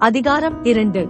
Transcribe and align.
அதிகாரம் 0.00 0.64
இரண்டு. 0.64 1.08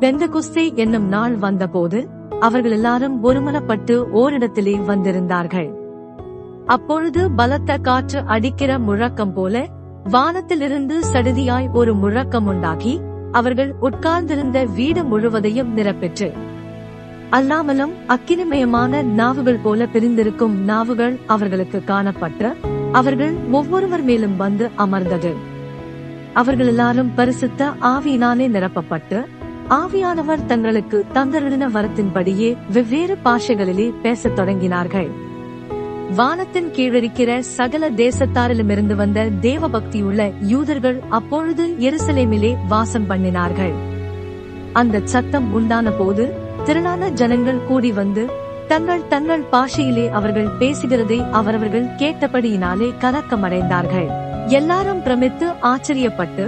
பெந்தகுஸ்தே 0.00 0.74
என்னும் 0.74 1.08
நாள் 1.08 1.36
வந்தபோது 1.36 2.08
அவர்கள் 2.40 2.70
எல்லாரும் 2.70 3.24
ஒருமனப்பட்டு 3.24 4.04
ஓரிடத்திலே 4.14 4.84
வந்திருந்தார்கள். 4.86 5.74
அப்பொழுது 6.66 7.30
பலத்த 7.30 7.76
காற்று 7.76 8.20
அடிக்கிற 8.20 8.78
முழக்கம் 8.78 9.32
போல 9.32 9.66
வானத்திலிருந்து 10.04 11.00
சடுதியாய் 11.12 11.72
ஒரு 11.72 11.94
முழக்கம் 11.94 12.46
உண்டாகி 12.46 13.00
அவர்கள் 13.32 13.74
உட்கார்ந்திருந்த 13.80 14.64
வீடு 14.64 15.04
முழுவதையும் 15.04 15.76
நிரப்பிற்று. 15.76 16.32
அல்லாமலும் 17.30 17.92
அக்கினிமயமான 18.08 19.02
நாவுகள் 19.02 19.58
போல 19.62 19.86
பிரிந்திருக்கும் 19.86 20.64
நாவுகள் 20.64 21.18
அவர்களுக்கு 21.26 21.82
காணப்பட்டு 21.86 22.54
அவர்கள் 22.92 23.34
ஒவ்வொருவர் 23.50 24.02
மேலும் 24.02 24.36
வந்து 24.36 24.70
அமர்ந்தது. 24.74 25.47
அவர்கள் 26.40 26.66
எல்லாரும் 26.66 27.14
பரிசுத்த 27.14 27.70
ஆவியினாலே 27.80 28.46
நிரப்பப்பட்டு 28.48 29.18
ஆவியானவர் 29.68 30.46
தங்களுக்கு 30.46 31.04
தந்தருளின 31.14 31.68
வரத்தின்படியே 31.76 32.56
வெவ்வேறு 32.72 33.16
பாஷைகளிலே 33.24 33.86
பேசத் 34.02 34.38
தொடங்கினார்கள். 34.38 35.08
வானத்தின் 36.16 36.70
கீழிருக்கிற 36.70 37.38
சகல 37.38 37.90
தேசத்தாரிலுமிருந்து 37.90 38.94
வந்த 38.94 39.28
தேவ 39.40 39.68
பக்தியுள்ள 39.68 40.32
யூதர்கள் 40.40 41.00
அப்பொழுது 41.08 41.66
எருசலேமிலே 41.78 42.52
வாசம் 42.68 43.10
பண்ணினார்கள். 43.10 43.74
அந்த 44.72 45.00
சத்தம் 45.04 45.52
உண்டான 45.52 45.90
போது 45.90 46.32
திரளான 46.64 47.08
ஜனங்கள் 47.08 47.64
கூடி 47.68 47.92
வந்து 47.92 48.30
தங்கள் 48.68 49.08
தங்கள் 49.08 49.44
பாஷையிலே 49.52 50.08
அவர்கள் 50.08 50.54
பேசுகிறதை 50.58 51.30
அவரவர்கள் 51.30 51.92
கேட்டபடியினாலே 51.96 52.90
கலக்கமடைந்தார்கள். 53.00 54.26
எல்லாரும் 54.50 55.02
பிரமித்து 55.02 55.46
ஆச்சரியப்பட்டு 55.64 56.44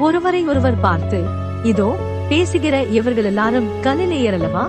ஒருவரை 0.00 0.40
ஒருவர் 0.48 0.78
பார்த்து 0.80 1.18
இதோ 1.64 1.88
பேசுகிற 2.30 2.74
இவர்கள் 2.88 3.24
எல்லாரும் 3.24 3.70
கலிலேயரல்லவா 3.84 4.64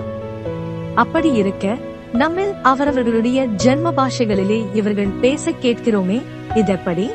அப்படி 0.94 1.30
இருக்க 1.34 1.66
நம்மில் 2.14 2.52
அவரவர்களுடைய 2.62 3.38
ஜென்ம 3.62 3.88
பாஷைகளிலே 3.92 4.58
இவர்கள் 4.74 5.16
பேச 5.20 5.52
கேட்கிறோமே 5.62 6.18
இதெப்படி 6.56 7.06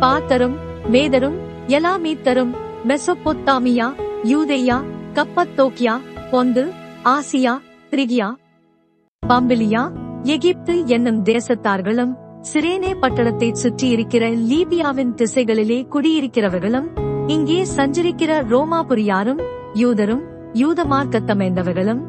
பாத்தரும் 0.00 0.56
மேதரும் 0.90 1.38
எலாமீத்தரும் 1.68 2.52
மெசொப்பொத்தாமியா 2.88 3.88
யூதேயா 4.24 4.78
கப்பத்தோக்கியா 5.14 5.94
பொந்து 6.30 6.64
ஆசியா 7.06 7.54
திரிகியா 7.90 8.28
பம்பிலியா 9.22 9.82
எகிப்து 10.26 10.74
என்னும் 10.86 11.20
தேசத்தார்களும் 11.22 12.12
சிரேனே 12.40 12.94
பட்டணத்தை 13.00 13.52
சுற்றியிருக்கிற 13.52 14.24
லீபியாவின் 14.36 15.14
திசைகளிலே 15.14 15.86
குடியிருக்கிறவர்களும் 15.90 16.86
இங்கே 17.26 17.64
சஞ்சரிக்கிற 17.76 18.32
ரோமாபுரியாரும் 18.46 19.40
யூதரும் 19.74 20.20
யூத 20.52 20.84
மார்க்கத்தமைந்தவர்களும் 20.84 22.00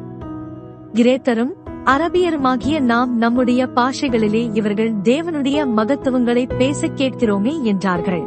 கிரேத்தரும் 0.92 1.52
அரபியருமாகிய 1.84 2.80
நாம் 2.80 3.16
நம்முடைய 3.16 3.66
பாஷைகளிலே 3.66 4.56
இவர்கள் 4.56 4.94
தேவனுடைய 4.94 5.66
மகத்துவங்களை 5.76 6.48
பேசக் 6.58 6.92
கேட்கிறோமே 6.96 7.62
என்றார்கள். 7.62 8.22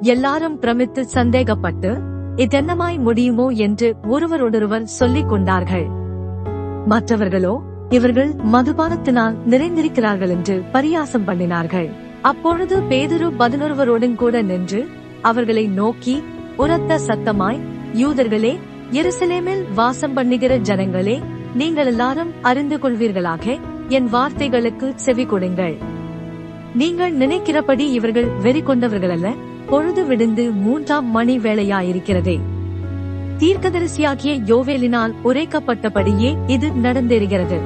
எல்லாரும் 0.00 0.58
பிரமித்து 0.58 1.06
சந்தேகப்பட்டு 1.14 2.00
இதென்னமாய் 2.36 2.98
முடியுமோ? 2.98 3.48
என்று 3.48 3.96
ஒருவரோடொருவர் 4.02 4.84
சொல்லிக் 4.84 5.28
கொண்டார்கள். 5.28 5.86
மற்றவர்களோ 6.86 7.62
இவர்கள் 7.90 8.30
மதுபானத்தினால் 8.52 9.34
நிறைந்திருக்கிறார்கள் 9.46 10.28
என்று 10.28 10.62
பரியாசம் 10.72 11.26
பண்ணினார்கள். 11.26 11.88
அப்பொழுது 12.22 12.76
பேதுரு 12.76 13.30
பதினொருவரோடும் 13.38 14.14
கூட 14.14 14.42
நின்று 14.42 14.86
அவர்களை 15.22 15.66
நோக்கி 15.66 16.22
உரத்த 16.56 16.98
சத்தமாய் 16.98 17.60
யூதர்களே 17.94 18.58
எருசலேமில் 18.92 19.62
வாசம் 19.74 20.12
பண்ணுகிற 20.12 20.56
ஜனங்களே 20.58 21.22
நீங்கள் 21.54 21.86
எல்லாரும் 21.86 22.32
அறிந்து 22.42 22.76
கொள்வீர்களாக 22.76 23.58
என் 23.88 24.08
வார்த்தைகளுக்கு 24.12 24.94
செவி 24.94 25.24
கொடுங்கள். 25.24 25.76
நீங்கள் 26.74 27.12
நினைக்கிறபடி 27.12 27.92
இவர்கள் 27.92 28.26
வெறி 28.26 28.62
கொண்டவர்கள் 28.62 29.10
அல்ல 29.10 29.34
பொழுது 29.66 30.04
விடுந்து 30.04 30.52
மூன்றாம் 30.52 31.06
மணி 31.10 31.38
வேளையாயிருக்கிறதே. 31.38 32.40
தீர்க்கதரிசியாகிய 33.38 34.34
யோவேலினால் 34.46 35.14
உரைக்கப்பட்டபடியே 35.24 36.36
இது 36.46 36.70
நடந்திருக்கிறது 36.70 37.58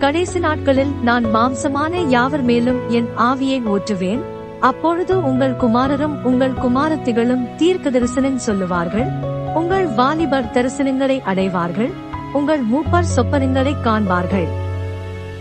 கடைசி 0.00 0.38
நாட்களில் 0.38 0.90
நான் 1.02 1.24
மாம்சமான 1.34 2.00
யாவர் 2.08 2.42
மேலும் 2.42 2.80
என் 2.88 3.08
ஆவியை 3.16 3.58
ஊற்றுவேன் 3.74 4.22
அப்பொழுது 4.60 5.14
உங்கள் 5.22 5.54
குமாரரும் 5.60 6.16
உங்கள் 6.22 6.52
குமாரத்திகளும் 6.52 7.46
தீர்க்க 7.56 7.90
தரிசனம் 7.90 8.38
சொல்லுவார்கள். 8.38 9.08
உங்கள் 9.54 9.86
வாலிபர் 9.86 10.50
தரிசனங்களை 10.54 11.22
அடைவார்கள். 11.22 11.90
உங்கள் 12.32 12.62
மூப்பர் 12.72 13.10
சொப்பனங்களை 13.16 13.74
காண்பார்கள். 13.84 14.48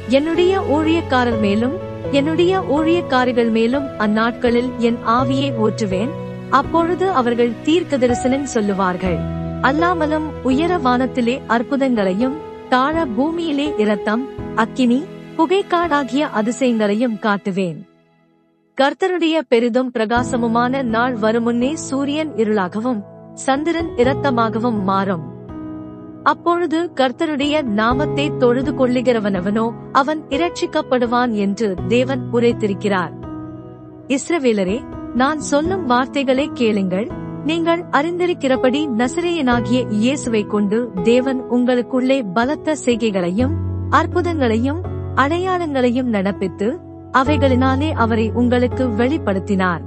என்னுடைய 0.09 0.59
ஊழியக்காரர் 0.59 1.39
மேலும் 1.39 1.75
என்னுடைய 2.11 2.59
ஊழியக்காரிகள் 2.59 3.51
மேலும் 3.51 3.87
அந்நாட்களில் 3.97 4.71
என் 4.77 4.99
ஆவியை 5.07 5.51
ஊற்றுவேன் 5.65 6.09
அப்பொழுது 6.49 7.09
அவர்கள் 7.09 7.53
தீர்க்க 7.63 7.97
தரிசனம் 7.97 8.45
சொல்லுவார்கள். 8.45 9.19
அல்லாமலும் 9.61 10.27
உயர 10.43 10.77
வானத்திலே 10.77 11.41
அற்புதங்களையும் 11.47 12.35
தாழ 12.69 13.05
பூமியிலே 13.05 13.73
இரத்தம் 13.77 14.23
அக்கினி 14.55 15.03
புகைக்காடாகிய 15.37 16.23
அதிசயங்களையும் 16.33 17.15
காட்டுவேன். 17.21 17.79
கர்த்தருடைய 18.77 19.41
பெரிதும் 19.47 19.91
பிரகாசமுமான 19.91 20.83
நாள் 20.83 21.15
வருமுன்னே 21.15 21.73
சூரியன் 21.73 22.31
இருளாகவும் 22.35 23.01
சந்திரன் 23.33 23.89
இரத்தமாகவும் 23.97 24.83
மாறும். 24.83 25.25
அப்பொழுது 26.23 26.91
கர்த்தருடைய 26.95 27.63
நாமத்தை 27.63 28.31
தொழுது 28.37 28.71
கொள்ளுகிறவனவனோ 28.71 29.71
அவன் 29.91 30.21
இரட்சிக்கப்படுவான் 30.29 31.33
என்று 31.33 31.75
தேவன் 31.87 32.23
உரைத்திருக்கிறார். 32.33 33.11
இஸ்ரவேலரே 34.07 34.79
நான் 35.13 35.39
சொல்லும் 35.39 35.85
வார்த்தைகளை 35.85 36.49
கேளுங்கள். 36.53 37.07
நீங்கள் 37.45 37.83
அறிந்திருக்கிறபடி 37.91 38.87
நசிரேயனாகிய 38.97 39.91
இயேசுவை 39.91 40.45
கொண்டு 40.45 40.91
தேவன் 41.03 41.41
உங்களுக்குள்ளே 41.51 42.31
பலத்த 42.33 42.75
செய்கைகளையும் 42.85 43.63
அற்புதங்களையும் 43.89 44.81
அடையாளங்களையும் 45.15 46.11
நடப்பித்து 46.11 46.77
அவைகளினாலே 47.11 47.91
அவரை 47.91 48.31
உங்களுக்கு 48.31 48.87
வெளிப்படுத்தினார். 48.87 49.81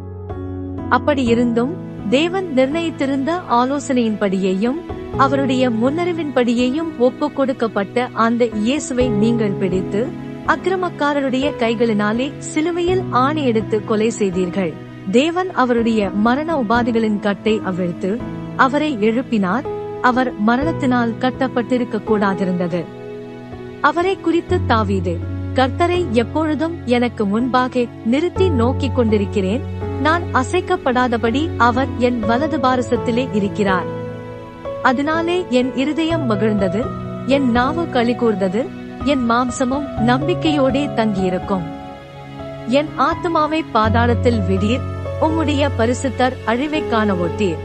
அப்படியிருந்தும் 0.88 1.70
தேவன் 2.08 2.52
நிர்ணயித்திருந்த 2.56 3.30
ஆலோசனையின்படியேயும் 3.50 4.76
அவருடைய 5.16 5.70
முன்னறிவின்படியேயும் 5.70 6.98
ஒப்புக் 6.98 7.36
கொடுக்கப்பட்ட 7.36 8.08
அந்த 8.12 8.44
இயேசுவை 8.44 9.08
நீங்கள் 9.08 9.50
பிடித்து 9.50 10.06
அக்கிரமக்காரருடைய 10.46 11.50
கைகளினாலே 11.58 12.32
சிலுவையில் 12.38 13.02
ஆணையெடுத்து 13.12 13.84
கொலை 13.84 14.10
செய்தீர்கள். 14.10 14.72
தேவன் 15.10 15.50
அவருடைய 15.52 16.10
மரண 16.10 16.56
உபாதிகளின் 16.60 17.18
கட்டை 17.18 17.60
அவிழ்த்து 17.64 18.18
அவரை 18.56 18.96
எழுப்பினார். 18.96 19.64
அவர் 20.00 20.40
மரணத்தினால் 20.40 21.14
கட்டப்பட்டிருக்க 21.20 22.00
கூடாதிருந்தது 22.06 22.84
அவரை 23.80 24.20
குறித்து 24.20 24.60
தாவீது 24.66 25.16
கர்த்தரை 25.54 26.10
எப்பொழுதும் 26.10 26.78
எனக்கு 26.84 27.26
முன்பாக 27.26 27.84
நிறுத்தி 28.04 28.48
நோக்கிக் 28.48 28.94
கொண்டிருக்கிறேன். 28.94 29.60
நான் 30.02 30.22
அசைக்கப்படாதபடி 30.34 31.48
அவர் 31.56 31.86
என் 31.98 32.20
வலது 32.20 32.58
பாரசத்திலே 32.58 33.28
இருக்கிறார். 33.32 33.84
அதனாலே 34.82 35.46
என் 35.50 35.76
இருதயம் 35.76 36.30
மகிழ்ந்தது 36.30 36.86
என் 37.26 37.50
நாவு 37.50 37.88
களி 37.88 38.14
கூர்ந்தது 38.14 38.66
என் 39.04 39.30
மாம்சமும் 39.30 39.88
நம்பிக்கையோடே 40.06 40.94
தங்கியிருக்கும். 40.94 41.62
என் 42.66 42.88
ஆத்மாவை 42.96 43.64
பாதாளத்தில் 43.74 44.46
விடீர் 44.46 44.80
உம்முடைய 45.20 45.68
பரிசுத்தர் 45.78 46.32
அழிவை 46.44 46.88
காண 46.88 47.12
ஒட்டீர். 47.12 47.56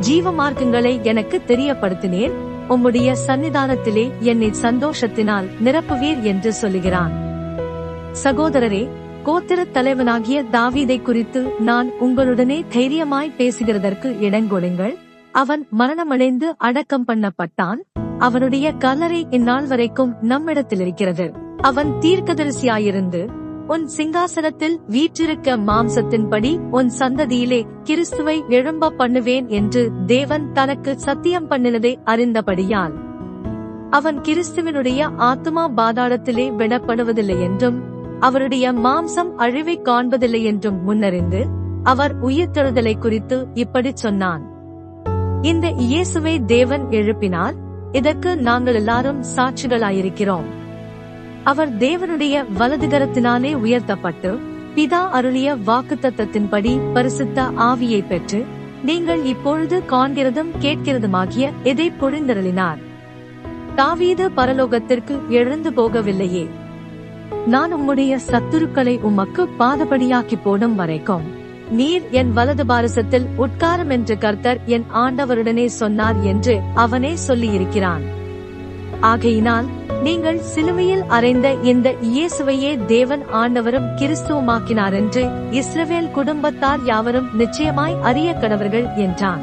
ஜீவ 0.00 0.30
மார்க்கங்களை 0.30 1.02
எனக்கு 1.02 1.42
தெரியப்படுத்தினேன் 1.46 2.32
உம்முடைய 2.68 3.14
சன்னிதானத்திலே 3.26 4.10
என்னை 4.20 4.50
சந்தோஷத்தினால் 4.62 5.48
நிரப்புவீர் 5.64 6.22
என்று 6.22 6.52
சொல்லுகிறான். 6.52 7.12
சகோதரரே 8.24 8.88
கோத்திர 9.24 9.70
தலைவனாகிய 9.70 10.44
தாவீதை 10.52 11.02
குறித்து 11.02 11.52
நான் 11.58 11.90
உங்களுடனே 12.00 12.64
தைரியமாய் 12.68 13.34
பேசுகிறதற்கு 13.38 14.16
இடங்கொடுங்கள். 14.20 14.94
அவன் 15.32 15.66
மரணமடைந்து 15.78 16.46
அடக்கம் 16.56 17.04
பண்ணப்பட்டான். 17.08 17.80
அவனுடைய 18.18 18.72
கல்லறை 18.72 19.26
இந்நாள் 19.30 19.66
வரைக்கும் 19.66 20.16
நம்மிடத்தில் 20.20 20.80
இருக்கிறது 20.80 21.32
அவன் 21.60 21.92
தீர்க்கதரிசியாயிருந்து 22.00 23.37
உன் 23.68 23.88
சிங்காசனத்தில் 23.96 24.76
வீற்றிருக்க 24.86 25.56
மாம்சத்தின்படி 25.56 26.52
உன் 26.70 26.90
சந்ததியிலே 26.98 27.58
கிறிஸ்துவை 27.82 28.44
எழும்ப 28.48 28.90
பண்ணுவேன் 28.90 29.48
என்று 29.48 29.90
தேவன் 30.06 30.52
தனக்கு 30.52 30.98
சத்தியம் 30.98 31.50
பண்ணினதை 31.50 31.92
அறிந்தபடியால் 32.04 32.94
அவன் 33.90 34.18
கிறிஸ்துவனுடைய 34.20 35.10
ஆத்மா 35.16 35.68
பாதாளத்திலே 35.68 36.46
விடப்படுவதில்லை 36.60 37.38
என்றும் 37.40 37.78
அவருடைய 38.20 38.72
மாம்சம் 38.72 39.32
அழிவை 39.36 39.80
காண்பதில்லை 39.82 40.42
என்றும் 40.42 40.78
முன்னறிந்து 40.88 41.40
அவர் 41.82 42.14
உயிர்த்தெழுதலை 42.20 42.98
குறித்து 42.98 43.48
இப்படி 43.54 43.90
சொன்னான். 43.94 44.42
இந்த 45.42 45.68
இயேசுவை 45.68 46.44
தேவன் 46.44 46.86
எழுப்பினார் 46.90 47.56
இதற்கு 47.92 48.36
நாங்கள் 48.36 48.74
எல்லாரும் 48.74 49.20
சாட்சிகளாயிருக்கிறோம். 49.36 50.48
அவர் 51.48 51.76
தேவனுடைய 51.76 52.44
வலதுகரத்தினாலே 52.58 53.54
உயர்த்தப்பட்டு 53.54 54.38
பிதா 54.76 55.00
அருளிய 55.10 55.54
வாக்குத்தத்தத்தின்படி 55.54 56.80
பரிசுத்த 56.94 57.42
ஆவியை 57.42 58.00
பெற்று 58.06 58.44
நீங்கள் 58.82 59.22
இப்பொழுது 59.24 59.82
காண்கிறதும் 59.90 60.50
கேட்கிறதுமாகிய 60.60 61.52
எதை 61.62 61.92
பொழிந்தருளினார். 62.00 62.80
தாவீது 63.74 64.28
பரலோகத்திற்கு 64.28 65.28
எழுந்து 65.28 65.70
போகவில்லையே. 65.70 66.48
நான் 67.46 67.74
உம்முடைய 67.74 68.18
சத்துருக்களை 68.30 69.00
உமக்கு 69.00 69.48
பாதபடியாக்கி 69.58 70.38
போடும் 70.44 70.74
வரைக்கும் 70.74 71.26
நீர் 71.70 72.02
என் 72.10 72.32
வலது 72.32 72.66
பாரசத்தில் 72.66 73.26
உட்காரம் 73.36 73.90
என்று 73.90 74.18
கர்த்தர் 74.18 74.60
என் 74.66 74.86
ஆண்டவருடனே 74.94 75.66
சொன்னார் 75.66 76.20
என்று 76.22 76.60
அவனே 76.74 77.14
சொல்லியிருக்கிறான். 77.28 78.04
ஆகையினால் 79.00 79.76
நீங்கள் 80.02 80.38
சிலுவையில் 80.38 81.02
அறைந்த 81.06 81.52
இந்த 81.52 81.94
இயேசுவையே 82.02 82.84
தேவன் 82.84 83.22
ஆண்டவரும் 83.32 83.88
கிறிஸ்துவமாக்கினார் 83.96 84.92
என்று 84.92 85.22
இஸ்ரவேல் 85.50 86.10
குடும்பத்தார் 86.10 86.84
யாவரும் 86.84 87.28
நிச்சயமாய் 87.32 87.96
அறிய 88.02 88.32
கடவர்கள் 88.32 88.96
என்றான். 88.96 89.42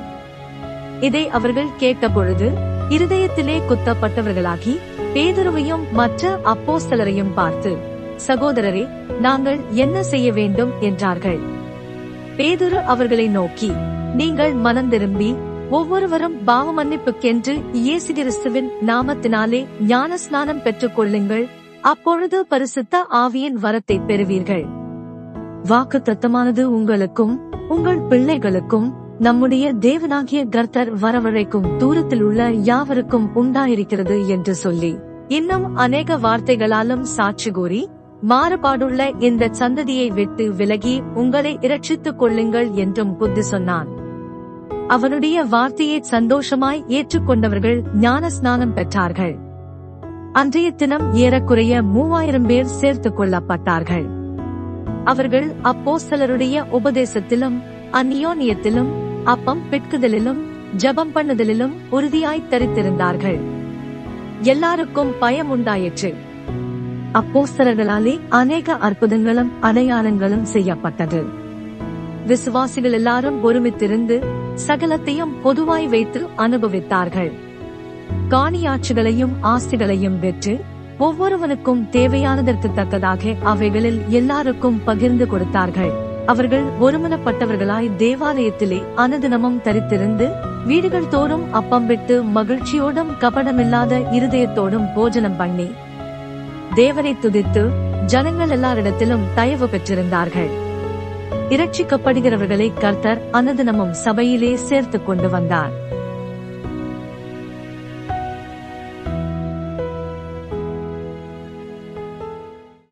இதை 1.00 1.30
அவர்கள் 1.30 1.76
கேட்டபொழுது 1.80 2.48
இருதயத்திலே 2.90 3.62
குத்தப்பட்டவர்களாகி 3.70 4.80
பேதுருவையும் 5.14 5.84
மற்ற 5.92 6.40
அப்போஸ்தலரையும் 6.46 7.34
பார்த்து 7.34 7.78
சகோதரரே 8.28 8.88
நாங்கள் 9.20 9.60
என்ன 9.72 10.04
செய்ய 10.04 10.32
வேண்டும்? 10.32 10.72
என்றார்கள். 10.80 11.40
பேதுரு 12.38 12.84
அவர்களை 12.84 13.28
நோக்கி 13.28 13.72
நீங்கள் 14.14 14.54
மனம் 14.54 14.90
திரும்பி 14.90 15.36
ஒவ்வொருவரும் 15.76 16.44
பாவ 16.44 16.68
மன்னிப்புக்கென்று 16.74 17.54
இயேசு 17.74 18.14
கிறிஸ்துவின் 18.14 18.68
நாமத்தினாலே 18.82 19.66
ஞான 19.80 20.18
ஸ்நானம் 20.18 20.62
பெற்றுக் 20.62 20.96
கொள்ளுங்கள் 20.96 21.46
அப்பொழுது 21.82 22.46
பரிசுத்த 22.46 23.02
ஆவியின் 23.10 23.58
வரத்தை 23.62 23.98
பெறுவீர்கள். 24.06 24.66
வாக்கு 25.64 26.00
தத்தமானது 26.00 26.64
உங்களுக்கும் 26.64 27.34
உங்கள் 27.70 28.02
பிள்ளைகளுக்கும் 28.02 28.88
நம்முடைய 29.20 29.74
தேவனாகிய 29.74 30.50
கர்த்தர் 30.50 30.92
வரவழைக்கும் 31.00 31.78
தூரத்தில் 31.78 32.22
உள்ள 32.22 32.50
யாவருக்கும் 32.52 33.28
உண்டாயிருக்கிறது 33.36 34.28
என்று 34.28 34.56
சொல்லி 34.56 34.94
இன்னும் 35.28 35.76
அநேக 35.76 36.18
வார்த்தைகளாலும் 36.18 37.06
சாட்சி 37.18 37.52
கூறி 37.52 37.90
மாறுபாடுள்ள 38.30 39.02
இந்த 39.20 39.52
சந்ததியை 39.60 40.14
விட்டு 40.14 40.54
விலகி 40.54 41.02
உங்களை 41.14 41.58
இரட்சித்துக் 41.62 42.20
கொள்ளுங்கள் 42.20 42.72
என்றும் 42.72 43.18
புத்தி 43.18 43.42
சொன்னான். 43.42 43.90
அவனுடைய 44.88 45.44
வார்த்தையை 45.44 46.02
சந்தோஷமாய் 46.02 46.86
ஏற்றுக்கொண்டவர்கள் 46.88 47.82
ஞான 47.94 48.30
ஸ்நானம் 48.30 48.76
பெற்றார்கள். 48.76 49.38
அன்றைய 50.34 50.72
தினம் 50.72 51.14
ஏறக்குறைய 51.14 51.82
மூவாயிரம் 51.82 52.46
பேர் 52.46 52.66
சேர்த்துக் 52.66 53.20
கொள்ளப்பட்டார்கள். 53.20 54.06
அவர்கள் 55.04 55.54
அப்போஸ்தலருடைய 55.64 56.64
உபதேசத்திலும் 56.72 57.62
அந்நியோனியத்திலும் 57.92 58.88
அப்பம் 59.24 59.62
பிட்குதலிலும் 59.72 60.38
ஜபம் 60.76 61.16
பண்ணுதலிலும் 61.16 61.72
உறுதியாய் 61.92 62.44
தரித்திருந்தார்கள். 62.50 63.40
எல்லாருக்கும் 64.40 65.14
பயம் 65.20 65.50
உண்டாயிற்று. 65.50 66.14
அப்போஸ்தலர்களாலே 67.14 68.20
அநேக 68.30 68.74
அற்புதங்களும் 68.74 69.52
அடையாளங்களும் 69.62 70.42
செய்யப்பட்டது. 70.42 71.24
விசுவாசிகள் 72.28 72.92
எல்லாரும் 72.92 73.44
ஒருமித்திருந்து 73.44 74.44
சகலத்தையும் 74.68 75.42
பொதுவாய் 75.44 75.88
வைத்து 75.88 76.28
அனுபவித்தார்கள். 76.38 77.32
காணியாட்சிகளையும் 78.30 79.34
ஆஸ்திகளையும் 79.42 80.20
பெற்று 80.20 80.62
ஒவ்வொருவனுக்கும் 80.98 81.88
தேவையானதற்கு 81.92 82.74
தக்கதாக 82.74 83.36
அவைகளில் 83.44 84.02
எல்லாருக்கும் 84.10 84.84
பகிர்ந்து 84.84 85.28
கொடுத்தார்கள். 85.28 85.92
அவர்கள் 86.26 86.64
ஒருமனப்பட்டவர்களாய் 86.82 87.90
தேவாலயத்திலே 87.98 88.84
அனுதினமும் 88.96 89.62
தரித்திருந்து 89.64 90.32
வீடுகள் 90.66 91.08
தோறும் 91.08 91.54
அப்பம் 91.54 91.86
விட்டு 91.86 92.24
மகிழ்ச்சியோடும் 92.24 93.12
கபடமில்லாத 93.20 94.02
இருதயத்தோடும் 94.12 94.94
போஜனம் 94.96 95.36
பண்ணி 95.36 95.72
தேவனை 96.74 97.16
துதித்து 97.22 97.70
ஜனங்கள் 98.06 98.50
எல்லாரிடத்திலும் 98.50 99.26
தயவு 99.36 99.68
பெற்றிருந்தார்கள். 99.68 100.65
இரட்சிக்கப்படுகிறவர்களை 101.32 102.74
கர்த்தர் 102.80 103.30
அனுதினமும் 103.32 103.92
சபையிலே 103.92 104.56
சேர்த்து 104.56 105.04
கொண்டு 105.04 105.30
வந்தார். 105.30 105.85